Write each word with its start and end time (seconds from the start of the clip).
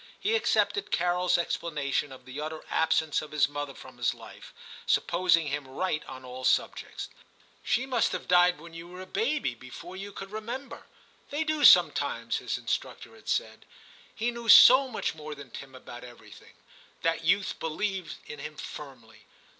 He 0.19 0.35
accepted 0.35 0.89
CaroFs 0.89 1.37
explanation 1.37 2.11
of 2.11 2.25
the 2.25 2.41
utter 2.41 2.65
absence 2.71 3.21
of 3.21 3.29
his 3.31 3.47
mother 3.47 3.75
from 3.75 3.99
his 3.99 4.15
life, 4.15 4.51
supposing 4.87 5.45
him 5.49 5.67
right 5.67 6.03
on 6.05 6.25
all 6.25 6.43
subjects. 6.43 7.09
* 7.37 7.63
She 7.71 7.85
must 7.85 8.11
have 8.11 8.27
died 8.27 8.59
when 8.59 8.73
you 8.73 8.87
were 8.87 9.01
a 9.01 9.05
baby, 9.05 9.53
before 9.53 9.95
you 9.95 10.11
could 10.11 10.31
remember; 10.31 10.87
they 11.29 11.43
do 11.43 11.63
sometimes,' 11.63 12.37
his 12.37 12.57
instructor 12.57 13.13
had 13.13 13.29
said; 13.29 13.67
he 14.15 14.31
knew 14.31 14.49
so 14.49 14.87
much 14.87 15.13
more 15.13 15.35
than 15.35 15.51
Tim 15.51 15.75
about 15.75 16.03
everything. 16.03 16.55
That 17.03 17.23
youth 17.23 17.59
believed 17.59 18.15
in 18.25 18.39
him 18.39 18.57
firmly. 18.57 19.27